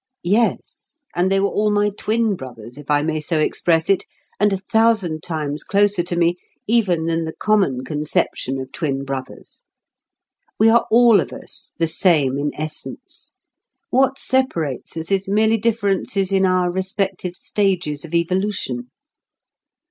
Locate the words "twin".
1.91-2.35, 8.71-9.05